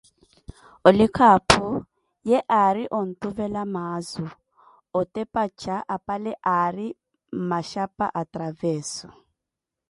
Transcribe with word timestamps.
Olikha 0.87 1.25
apho, 1.37 1.67
we 2.27 2.37
aari 2.61 2.83
ontuvela 2.99 3.61
maazu, 3.75 4.25
otepaca 4.99 5.75
apale 5.95 6.31
aari 6.57 6.87
mmaxhapa 7.39 8.05
a 8.19 8.21
Traveso. 8.33 9.07